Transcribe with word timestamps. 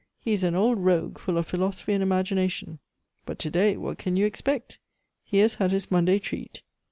He 0.19 0.33
is 0.33 0.43
an 0.43 0.55
old 0.55 0.79
rogue, 0.79 1.19
full 1.19 1.37
of 1.37 1.45
philosophy 1.45 1.93
and 1.93 2.01
imagination. 2.01 2.79
But 3.27 3.37
to 3.37 3.51
day, 3.51 3.77
what 3.77 3.99
can 3.99 4.17
you 4.17 4.25
expect! 4.25 4.79
He 5.23 5.37
has 5.37 5.53
had 5.61 5.71
his 5.71 5.91
Monday 5.91 6.17
treat. 6.17 6.63